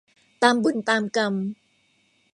[0.43, 1.33] ตามบุญตามกรรม